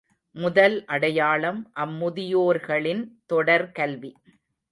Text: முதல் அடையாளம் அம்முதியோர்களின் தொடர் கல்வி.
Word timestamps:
முதல் 0.35 0.85
அடையாளம் 0.85 1.59
அம்முதியோர்களின் 1.75 3.03
தொடர் 3.25 3.71
கல்வி. 3.71 4.11